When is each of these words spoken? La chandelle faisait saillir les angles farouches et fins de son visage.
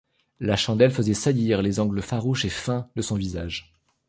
La 0.39 0.55
chandelle 0.57 0.89
faisait 0.89 1.13
saillir 1.13 1.61
les 1.61 1.79
angles 1.79 2.01
farouches 2.01 2.45
et 2.45 2.49
fins 2.49 2.89
de 2.95 3.03
son 3.03 3.13
visage. 3.17 3.71